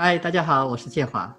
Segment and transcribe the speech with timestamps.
[0.00, 1.36] 嗨，大家好，我是建华。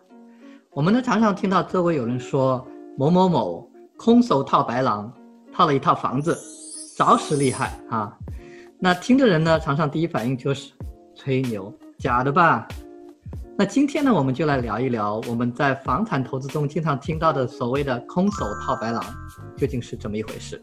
[0.72, 5.10] 我们呢常常听到周围有人说某某某空手套白狼，
[5.54, 6.38] 套了一套房子，
[6.98, 8.14] 着实厉害啊。
[8.78, 10.74] 那听的人呢，常常第一反应就是
[11.16, 12.68] 吹牛，假的吧？
[13.58, 19.02] 那今天呢，我们就来聊一聊我们在房产投资中经常听到的所谓的空手套白狼，
[19.56, 20.62] 究竟是怎么一回事？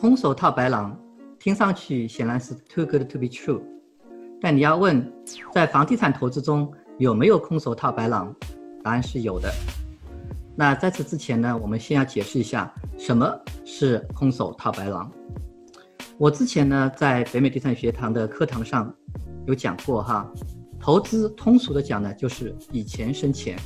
[0.00, 0.98] 空手套白狼，
[1.38, 3.60] 听上去显然是 too good to be true，
[4.40, 5.12] 但你要问，
[5.52, 8.34] 在房地产投资中有没有空手套白狼？
[8.82, 9.52] 答案是有的。
[10.56, 13.30] 那在此之前呢，我们先要解释一下什么
[13.66, 15.12] 是空手套白狼。
[16.16, 18.90] 我之前呢在北美地产学堂的课堂上
[19.46, 20.26] 有讲过哈，
[20.80, 23.58] 投资通俗的讲呢就是以钱生钱，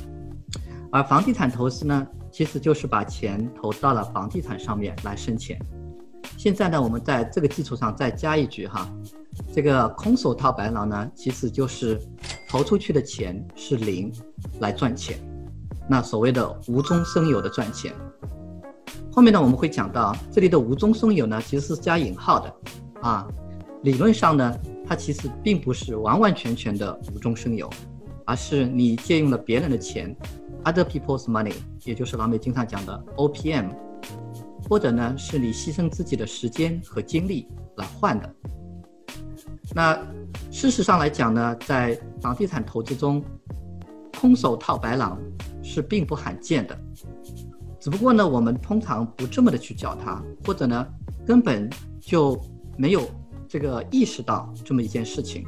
[0.91, 5.57] 而房地产投资呢其实就是把钱投到了房地产上面来生钱。
[6.45, 8.87] 现在呢，我们在这个基础上再加一句哈，
[9.51, 11.99] 这个空手套白狼呢，其实就是
[12.47, 14.13] 投出去的钱是零，
[14.59, 15.17] 来赚钱，
[15.89, 17.91] 那所谓的无中生有的赚钱。
[19.11, 22.55] 后面呢，我们会讲到这里的无中生有呢，其实是加引号的，
[23.01, 23.27] 啊，
[23.81, 24.55] 理论上呢，
[24.87, 27.67] 它其实并不是完完全全的无中生有，
[28.23, 30.15] 而是你借用了别人的钱
[30.63, 33.71] ，other people's money，也就是老美经常讲的 OPM。
[34.67, 38.35] 或者呢，是你牺牲自己的时间和精力来换的。
[39.73, 39.95] 那
[40.51, 43.23] 事实上来讲呢，在房地产投资中，
[44.19, 45.19] 空手套白狼
[45.63, 46.77] 是并不罕见的。
[47.79, 50.87] 只不过呢，我们通常不这么的去叫它，或者呢，
[51.25, 51.69] 根本
[51.99, 52.39] 就
[52.77, 53.07] 没有
[53.47, 55.45] 这个意识到这么一件事情。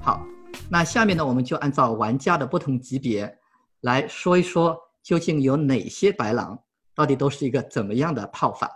[0.00, 0.26] 好，
[0.68, 3.32] 那下面呢，我们就按照玩家的不同级别
[3.82, 6.58] 来说一说，究竟有哪些白狼。
[6.94, 8.70] 到底都是一个怎么样的套法？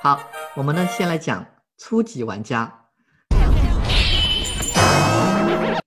[0.00, 0.18] 好，
[0.56, 1.44] 我们呢先来讲
[1.76, 2.72] 初级玩家。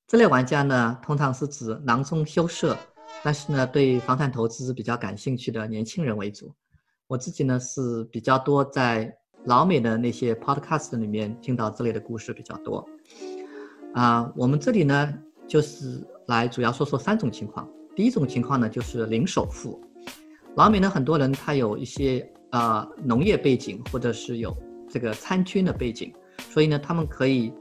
[0.07, 2.77] 这类玩家呢，通常是指囊中羞涩，
[3.23, 6.53] 但是呢对房产投资比较感兴趣的年轻人为主。
[7.07, 9.11] 我自己呢是比较多在
[9.45, 12.87] 老美的那些 podcast 里面听到这类的故事比较多。
[13.95, 15.11] 啊，我们这里呢
[15.47, 17.67] 就是来主要说说三种情况。
[17.95, 19.81] 第一种情况呢就是零首付。
[20.55, 24.55] 老美呢，很多人他有一些呃农业背景，或者是有
[24.89, 26.13] 这个参军的背景，
[26.49, 27.53] 所以呢，他们可以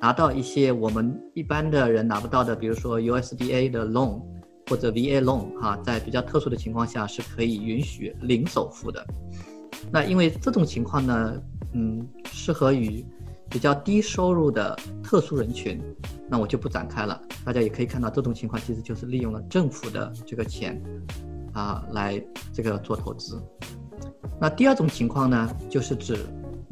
[0.00, 4.22] 拿到一些我们一般的人拿不到的，比如说 USDA 的 loan
[4.68, 9.06] 或者 VA loan 哈，在比较特殊的情况下是可以允许零首付的。
[9.92, 11.42] 那因为这种情况呢，
[11.74, 13.04] 嗯，适合于
[13.50, 15.78] 比较低收入的特殊人群，
[16.28, 17.20] 那我就不展开了。
[17.44, 20.82] 大家也可以看到，这种情况其实就是利用了政府的这个钱。
[21.52, 22.22] 啊，来
[22.52, 23.42] 这个做投资。
[24.40, 26.16] 那第二种情况呢，就是指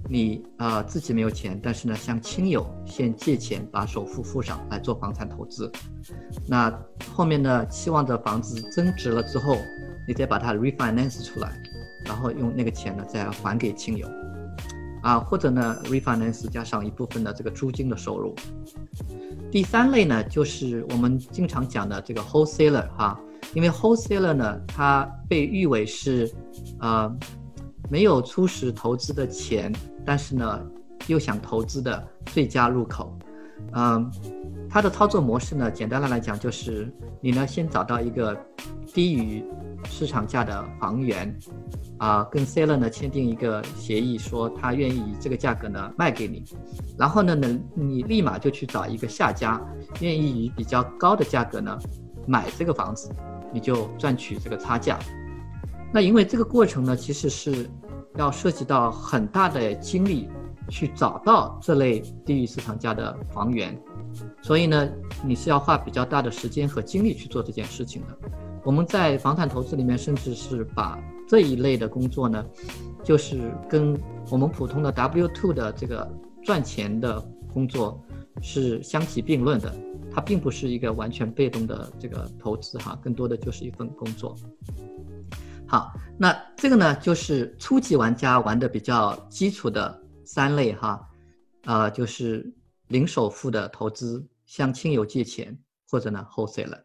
[0.09, 5.71] 你啊自己没有钱，但是呢向亲友先借钱把首付付上来做房产投资。
[6.47, 6.73] 那
[7.13, 9.57] 后面呢期望的房子增值了之后，
[10.07, 11.61] 你再把它 refinance 出来，
[12.05, 14.07] 然后用那个钱呢再还给亲友。
[15.03, 18.35] 啊，或者呢 refinance 加上一部分的这个租金的收入。
[19.51, 23.21] 第三类呢，就是我们经常讲的这个 wholesaler 哈。
[23.57, 26.31] 因为 wholesaler 呢，它被誉为是，
[26.79, 27.11] 呃，
[27.89, 29.73] 没有初始投资的钱，
[30.05, 30.63] 但是呢，
[31.07, 33.17] 又想投资的最佳入口。
[33.73, 34.11] 嗯，
[34.69, 38.39] 它的操作模式呢，简单的来讲就是，你呢先找到一个
[38.93, 39.43] 低于
[39.87, 41.35] 市场价的房源，
[41.97, 46.45] 啊，跟 seller 呢签订一个协议，说他愿意以这个价格呢卖给你，
[46.99, 49.59] 然后呢，呢你立马就去找一个下家，
[50.01, 51.79] 愿意以比较高的价格呢
[52.27, 53.11] 买这个房子。
[53.53, 54.99] 你就赚取这个差价，
[55.91, 57.67] 那因为这个过程呢，其实是
[58.17, 60.29] 要涉及到很大的精力
[60.69, 63.75] 去找到这类低于市场价的房源，
[64.43, 64.87] 所以呢，
[65.25, 68.31] 你是要花比较大的时间和精力去做这件事情的。
[68.63, 72.45] 我们在房产投资里面，甚至是把这一类的工作呢，
[73.03, 73.99] 就是跟
[74.29, 76.07] 我们普通的 W two 的这个
[76.43, 77.19] 赚钱的
[77.55, 77.99] 工作
[78.43, 79.73] 是相提并论的。
[80.17, 84.35] 它并不是一个完全被动的这个投资哈，更多的就是一份工作。
[85.69, 91.07] 好，那这个呢，就是初级玩家玩的比较基础的三类哈，
[91.65, 92.51] 呃，就是
[92.89, 95.55] 零首付的投资，向亲友借钱
[95.91, 96.81] 或者呢 wholesale。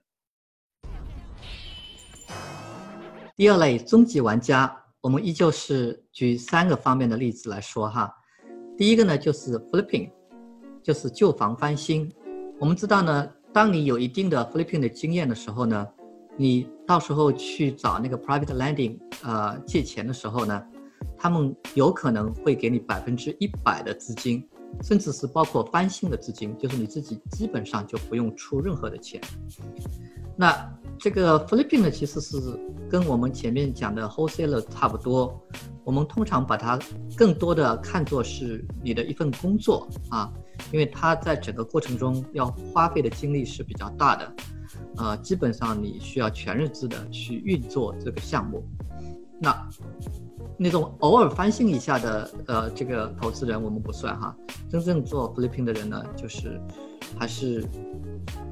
[3.37, 8.13] 第二类中级玩家，我们依旧是举三个方面的例子来说哈。
[8.77, 10.11] 第一个呢，就是 flipping，
[10.83, 12.11] 就是旧房翻新。
[12.61, 15.87] 我们知道呢，当你有一定的 flipping 的经验的时候呢，
[16.37, 20.63] 你到时候去找那个 private lending 呃借钱的时候呢，
[21.17, 24.47] 他们有可能会给你百分之一百的资金，
[24.83, 29.19] 甚至是包括翻新的资金，就是你自己基本上就不用出任何的钱。
[30.37, 32.37] 那这个 flipping 呢，其实是
[32.87, 35.35] 跟我们前面讲的 wholesaler 差不多。
[35.83, 36.79] 我们通常把它
[37.17, 40.31] 更多的看作是你的一份工作啊，
[40.71, 44.33] 因为它在整个过程中要花费的精力是比较大的，
[44.97, 48.63] 呃，基本上你需要全日制的去运作这个项目。
[49.39, 49.69] 那
[50.57, 54.35] 那种偶尔翻新一下的呃这个投资人我们不算哈，
[54.69, 56.61] 真正做 flipping 的人呢，就是
[57.17, 57.65] 还是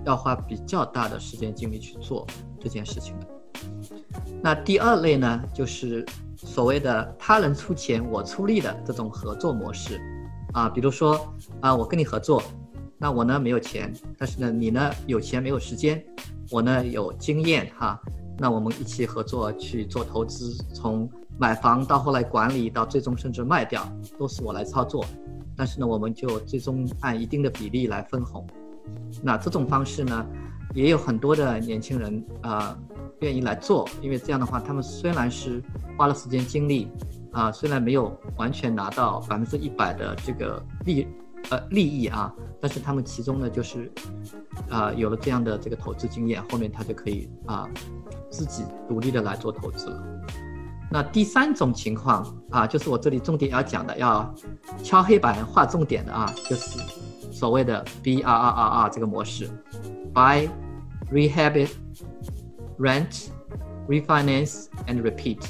[0.03, 2.25] 要花比较大的时间精力去做
[2.59, 3.27] 这件事情的。
[4.41, 6.03] 那第二类呢，就是
[6.35, 10.01] 所谓的他人出钱我出力的这种合作模式，
[10.53, 12.41] 啊，比如说啊，我跟你合作，
[12.97, 16.03] 那我呢没有钱，但是呢你呢有钱没有时间，
[16.49, 17.99] 我呢有经验哈，
[18.37, 23.87] 那我们一起合作去做投资，从买房到后来管理到最终甚至卖掉，
[24.17, 25.05] 都是我来操作，
[25.55, 28.45] 但是呢我们就最终按一定的比例来分红，
[29.21, 30.25] 那这种方式呢，
[30.73, 32.77] 也有很多的年轻人啊。
[33.21, 35.61] 愿意来做，因为这样的话，他们虽然是
[35.97, 36.87] 花了时间精力，
[37.31, 41.07] 啊，虽然没有完全拿到百分之一百的这个利，
[41.49, 43.91] 呃，利益啊，但是他们其中呢，就是，
[44.69, 47.67] 啊，有了这样的这个投资经验，后面他就可以啊，
[48.29, 50.03] 自己独立的来做投资了。
[50.91, 54.33] 那第三种情况啊，就是我这里重点要讲的，要
[54.83, 56.79] 敲黑板画重点的啊，就是
[57.31, 59.49] 所谓的 B R R R R 这个模式
[60.13, 60.49] ，Buy
[61.11, 61.67] Rehab。
[62.81, 63.27] Rent,
[63.89, 65.43] refinance and repeat。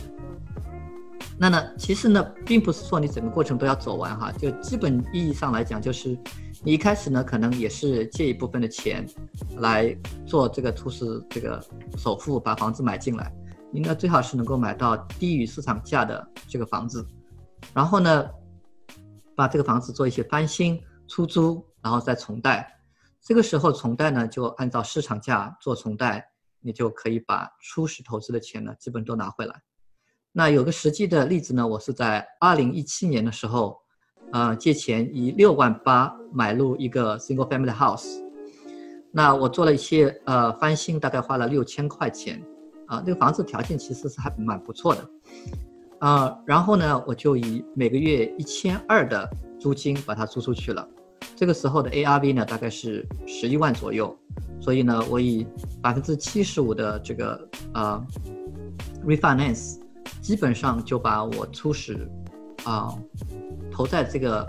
[1.40, 6.10] 那呢，其实呢，并不是说你整个过程都要走完哈，就基本意义上来讲，就是
[6.64, 9.08] 你一开始呢，可能也是借一部分的钱
[9.58, 9.96] 来
[10.26, 11.64] 做这个初始这个
[11.98, 13.34] 首付，把房子买进来。
[13.72, 17.08] 你呢，最好是能够买到低于市场价的这个房子，
[17.74, 18.30] 然后呢，
[19.34, 20.78] 把这个房子做一些翻新、
[21.08, 22.70] 出租，然后再重贷。
[23.22, 26.26] 这个时候重贷呢，就按照市场价做重贷。
[26.62, 29.62] 你就可以把初始投资的钱呢，基本都拿回来。
[30.32, 33.78] 那有个实际的例子呢，我是在二零一七年的时候，
[34.32, 38.08] 呃，借钱以六万八买入一个 single family house。
[39.12, 42.42] 那我做了一些呃翻新，大概花了六千块钱。
[42.86, 45.10] 啊，那个房子条件其实是还蛮不错的。
[46.00, 49.30] 啊，然后呢，我就以每个月一千二的
[49.60, 50.88] 租金把它租出去了。
[51.36, 54.18] 这个时候的 ARV 呢，大概是十一万左右。
[54.60, 55.46] 所以呢，我以
[55.84, 58.04] 百分之七十五的这个呃
[59.06, 59.80] refinance，
[60.22, 62.10] 基本上就把我初始
[62.64, 62.94] 啊
[63.72, 64.48] 投在这个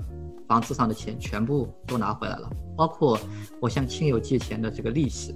[0.48, 3.18] 房子上的钱全部都拿回来了，包括
[3.60, 5.34] 我向亲友借钱的这个利息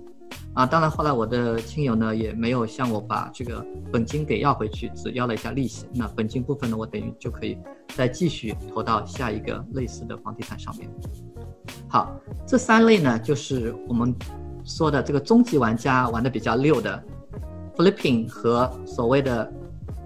[0.54, 0.66] 啊。
[0.66, 5.86] 当然后来我的亲友呢也没有向我把这个本金给要回去，只要了一下利息。
[5.94, 7.58] 那本金部分呢，我等于就可以
[7.94, 10.90] 再继续投到下一个类似的房地产上面。
[11.88, 12.14] 好，
[12.46, 14.14] 这三类呢就是我们。
[14.66, 17.04] 说的这个终极玩家玩的比较溜的
[17.76, 19.52] ，flipping 和所谓的，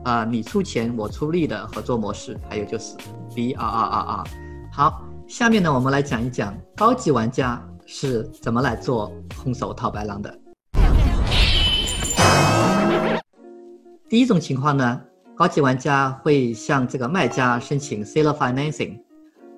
[0.05, 2.97] 啊你出钱我出力的合作模式，还有就是
[3.35, 4.25] B R R R R。
[4.73, 9.13] 好，下面呢我们来讲一讲高级玩家是怎么来做
[9.43, 10.39] 空手套白狼的。
[14.09, 15.01] 第一种情况呢，
[15.37, 18.99] 高级玩家会向这个卖家申请 seller financing，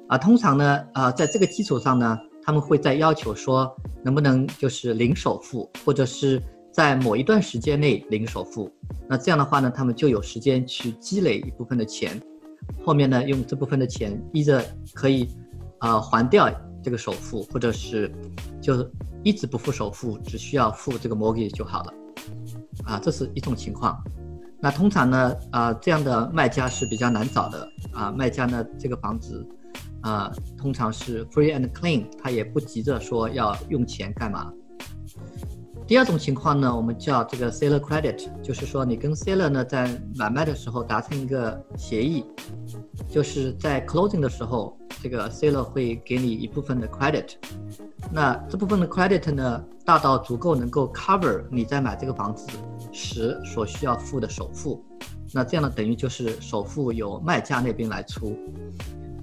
[0.08, 2.18] 啊，通常呢，啊在这个基础上呢。
[2.42, 3.70] 他们会在要求说，
[4.02, 6.42] 能不能就是零首付，或者是
[6.72, 8.70] 在某一段时间内零首付。
[9.08, 12.20] 那这样的话呢，他们就有时间去积累一部分的钱，
[12.84, 15.28] 后面呢，用这部分的钱，依着可以，
[15.80, 16.50] 呃，还掉
[16.82, 18.10] 这个首付，或者是
[18.60, 18.88] 就
[19.22, 21.94] 一直不付首付，只需要付这个 mortgage 就好了。
[22.84, 24.02] 啊，这是一种情况。
[24.60, 27.68] 那通常呢，啊，这样的卖家是比较难找的。
[27.92, 29.46] 啊，卖家呢，这个房子。
[30.02, 34.50] 啊，通常是 free and clean，他也不急着说要用钱干嘛。
[35.90, 42.24] 第二种情况呢，我们叫这个 seller credit，就是说你跟 seller 呢在买卖的时候达成一个协议，
[43.08, 47.30] 就是在 closing 的时候，这个 seller 会给你一部分的 credit，
[48.12, 52.46] 那这部分的 credit 呢大到足够能够 cover 你在买这个房子
[52.92, 54.80] 时所需要付的首付，
[55.32, 58.38] 那这样呢等于就是首付由卖家那边来出。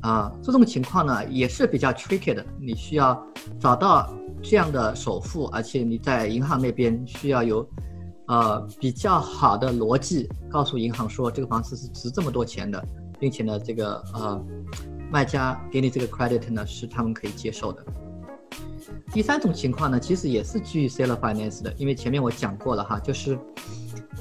[0.01, 3.25] 啊，这种情况呢也是比较 tricky 的，你需要
[3.57, 7.67] 找到这样的首付，而且你在银行那边需要有，
[8.27, 12.83] 呃，比较好的逻辑告诉银行说这个房子是值这么多钱的，
[13.19, 14.41] 并且呢，这个呃，
[15.11, 17.83] 卖家给你这个 credit 呢是他们可以接受的。
[19.11, 23.37] 第三种情况呢，其实也是基于 seller finance 的，因为前面我讲过了哈，就是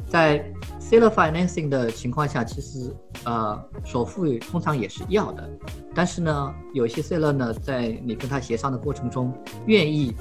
[0.08, 0.44] 在
[0.78, 5.50] seller financing 的情况下，其实呃首付通常也是要的，
[5.94, 9.32] 但是呢，有些 seller 呢，在你跟他协商的过程中，
[9.66, 10.14] 愿意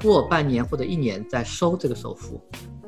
[0.00, 2.40] 过半年或者一年再收这个首付，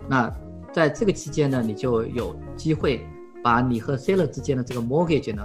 [0.09, 0.33] 那
[0.73, 3.05] 在这个期间呢，你就有机会
[3.43, 5.45] 把你和 seller 之间的这个 mortgage 呢，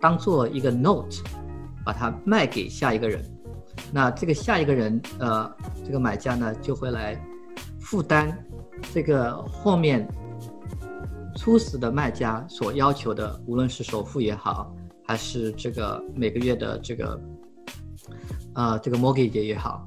[0.00, 1.22] 当做一个 note，
[1.84, 3.22] 把它卖给下一个人，
[3.92, 5.50] 那这个下一个人呃，
[5.84, 7.20] 这个买家呢就会来
[7.78, 8.32] 负担
[8.94, 10.08] 这个后面。
[11.38, 14.74] 初始的卖家所要求的，无论是首付也好，
[15.06, 17.20] 还是这个每个月的这个，
[18.54, 19.86] 呃，这个 mortgage 也好，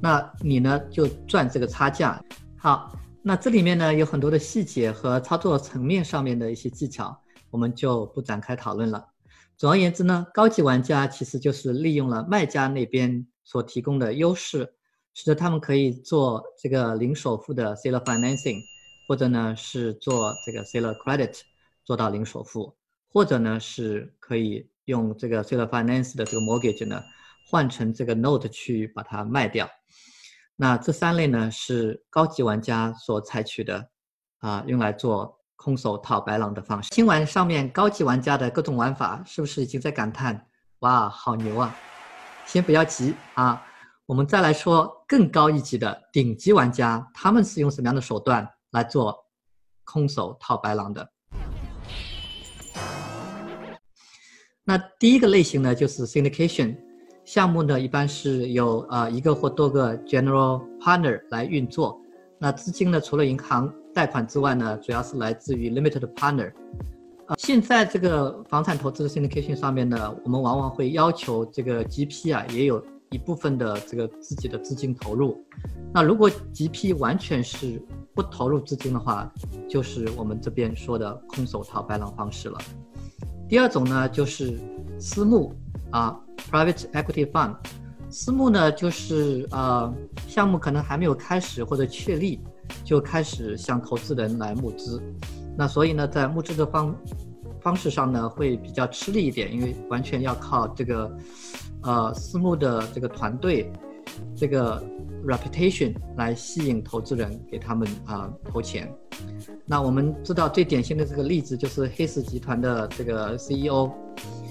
[0.00, 2.18] 那你呢就赚这个差价。
[2.56, 7.14] 好，那这里面呢有很多的细节和操作层面上面的一些技巧，
[7.50, 9.04] 我们就不展开讨论了。
[9.58, 14.72] 总而言之呢，高级玩家其实就是利用了卖家那边所提供的优势，
[15.12, 18.62] 使得他们可以做这个零首付的 seller financing。
[19.06, 21.40] 或者呢是做这个 seller credit
[21.84, 22.76] 做到零首付，
[23.12, 27.02] 或者呢是可以用这个 seller finance 的这个 mortgage 呢
[27.48, 29.68] 换成这个 note 去把它卖掉。
[30.56, 33.88] 那这三类呢是高级玩家所采取的
[34.38, 36.90] 啊，用来做空手套白狼的方式。
[36.90, 40.46] 听完上面高级玩家的各种玩法，是不是已经在感叹
[40.80, 41.74] 哇好牛啊？
[42.46, 43.62] 先不要急啊，
[44.06, 48.48] 我们再来说更高一级的顶级玩家，他们是用什么样的手段？
[48.76, 49.24] 来做
[49.84, 51.08] 空手套白狼的。
[54.62, 56.76] 那第一个类型呢，就是 syndication
[57.24, 61.98] 项目呢，一般是有呃一个或多个 general partner 来运作。
[62.38, 66.52] 那资金呢，除了银行贷款之外呢，主要是来自于 limited partner。
[67.28, 75.42] 呃，现在这个房产投资的 syndication 上面呢，我们往往会要求这个 GP 啊，也有一部分的这个自己的资金投入。
[75.92, 77.82] 那如果 GP 完全是
[78.14, 79.32] 不投入资金的话，
[79.68, 82.58] 就是我们这边说的空手套白狼方式了。
[83.48, 84.58] 第二种呢，就是
[84.98, 85.54] 私募
[85.90, 86.18] 啊
[86.50, 87.54] ，private equity fund。
[88.08, 89.92] 私募呢，就是呃，
[90.28, 92.40] 项目可能还没有开始或者确立，
[92.84, 95.02] 就开始向投资人来募资。
[95.56, 96.94] 那所以呢，在募资的方
[97.60, 101.10] 方式上呢，会比较吃力一点，因为完全要靠这个
[101.82, 103.72] 呃私募的这个团队。
[104.34, 104.82] 这个
[105.26, 108.90] reputation 来吸引投资人给他们啊投钱。
[109.66, 113.90] 那我们知道最典型的这个例子就是黑石集团的这个 CEO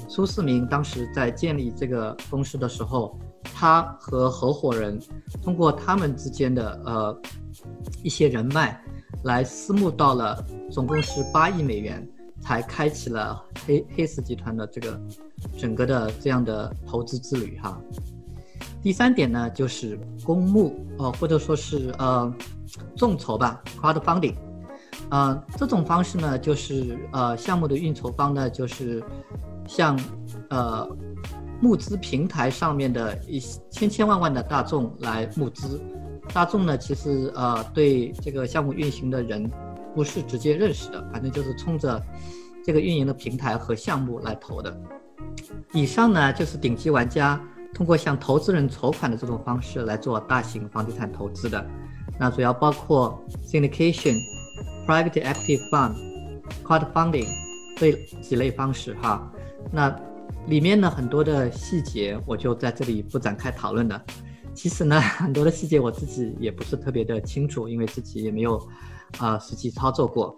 [0.10, 5.00] 苏世民，当时在建立这个公司的时候，他和合伙人
[5.42, 7.22] 通过他们之间的呃
[8.04, 8.80] 一些人脉，
[9.24, 12.08] 来私募到了总共是八亿美元，
[12.42, 15.00] 才开启了黑黑石集团的这个
[15.58, 17.80] 整个的这样的投资之旅哈。
[18.82, 22.32] 第三点呢，就是公募哦，或者说是呃
[22.96, 24.36] 众筹吧，crowdfunding，
[25.10, 29.04] 呃，这种方式呢，就是呃项目的运筹方呢，就是
[29.68, 30.00] 向
[30.50, 30.88] 呃
[31.60, 33.40] 募资平台上面的一
[33.72, 35.82] 千千万万的大众来募资。
[36.32, 39.50] 大众呢，其实呃对这个项目运行的人
[39.96, 42.00] 不是直接认识的，反正就是冲着
[42.64, 44.76] 这个运营的平台和项目来投的。
[45.74, 47.42] 以上呢，就是顶级玩家。
[47.74, 51.70] 通过向投资人筹款的这种方式来做大型房地产投资的，
[52.18, 54.18] 那主要包括 syndication、
[54.88, 55.94] private equity fund、
[56.64, 57.28] crowdfunding
[57.76, 57.92] 这
[58.22, 59.30] 几类方式哈。
[59.74, 59.94] 那
[60.48, 64.02] 里面呢很多的细节我就在这里不展开讨论了。
[64.54, 68.58] 其实呢很多的细节我自己也不是特别的清楚，因为自己也没有
[69.18, 70.34] 啊实际操作过。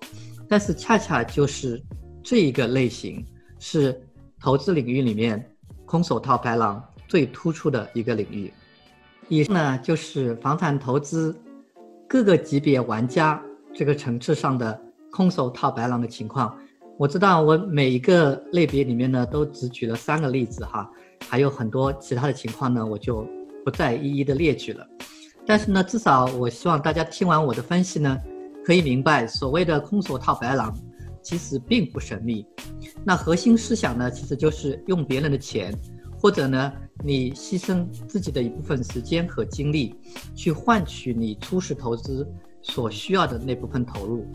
[0.49, 1.79] 但是恰恰就是
[2.23, 3.23] 这一个类型
[3.59, 4.01] 是
[4.41, 5.53] 投资领域里面
[5.85, 6.83] 空手套白狼。
[7.09, 8.51] 最突出的一个领域。
[9.29, 11.33] 以上呢就是房产投资
[12.05, 13.41] 各个级别玩家
[13.73, 14.77] 这个层次上的
[15.09, 16.53] 空手套白狼的情况。
[16.97, 20.91] 我知道我每一个类别里面呢都只举了三个例子哈，
[21.29, 23.25] 还有很多其他的情况呢我就
[23.63, 24.85] 不再一一的列举了。
[25.45, 28.17] 但是呢，至少我希望大家听完我的分析呢，
[28.65, 30.77] 可以明白所谓的空手套白狼
[31.21, 32.45] 其实并不神秘。
[33.03, 35.73] 那核心思想呢，其实就是用别人的钱。
[36.19, 39.95] 或者呢，你牺牲自己的一部分时间和精力，
[40.35, 42.27] 去换取你初始投资
[42.63, 44.25] 所需要的那部分投入。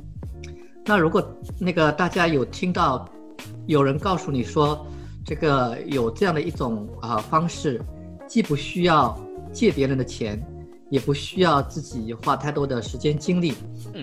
[0.85, 3.09] 那如果那个大家有听到
[3.67, 4.87] 有人告诉你说，
[5.25, 7.83] 这个有这样的一种啊方式，
[8.29, 9.21] 既不需要
[9.53, 10.41] 借别人的钱，
[10.93, 13.55] 也不需要自己花太多的时间精力，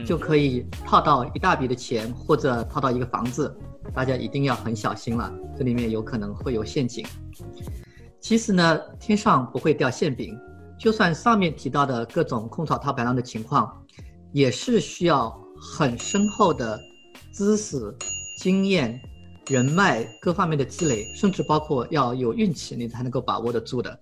[0.08, 3.56] 就可以套到一大笔的钱或者套到一个房子。
[3.94, 7.06] 大家一定要很小心了，这里面有可能会有陷阱。
[8.20, 10.36] 其实呢，天上不会掉馅饼，
[10.80, 13.72] 就算上面提到的各种空手套白狼的情况，
[14.32, 15.30] 也是需要
[15.62, 16.80] 很深厚的
[17.32, 17.96] 知识、
[18.40, 19.00] 经验、
[19.46, 24.00] 人脉各方面的积累，甚至包括要有运气，你才能够把握得住的。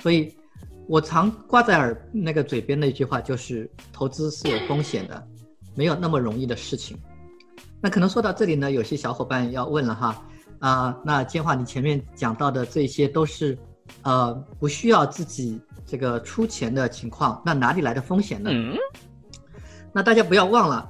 [0.00, 0.34] 所以，
[0.88, 5.26] 我常挂在耳那个嘴边的一句话就是：投资是有风险的，
[5.74, 6.96] 没有那么容易的事情。
[7.80, 10.26] 那可能说到这里呢，有些小伙伴要问了哈，
[10.60, 13.58] 啊，那建华，你前面讲到的这些都是，
[14.02, 18.50] 呃，不需要自己这个出钱的情况，那哪里来的风险呢？
[19.92, 20.88] 那大家不要忘了，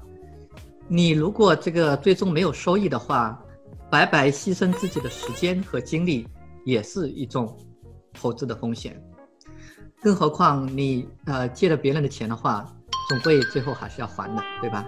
[0.89, 3.43] 你如果这个最终没有收益的话，
[3.91, 6.29] 白白牺牲自己的时间和精力，
[6.65, 7.57] 也是一种
[8.13, 9.03] 投资的风险。
[10.03, 12.67] 更何况你呃借了别人的钱的话，
[13.09, 14.87] 总归最后还是要还的，对吧？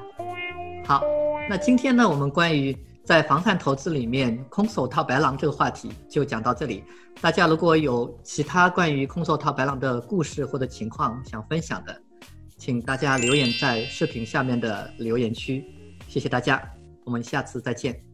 [0.84, 1.02] 好，
[1.48, 6.84] 那今天呢，我们关于在房产投资里面空手套白狼这个话题就讲到这里。
[7.20, 12.00] 大家如果有其他关于空手套白狼的故事或者情况想分享的，
[12.56, 15.64] 请大家留言在视频下面的留言区，
[16.06, 16.62] 谢谢大家，
[17.04, 18.07] 我们下次再见。